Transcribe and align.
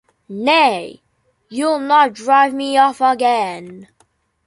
Nay, 0.45 0.99
you’ll 1.47 1.77
not 1.77 2.13
drive 2.13 2.55
me 2.55 2.75
off 2.75 3.01
again. 3.01 3.87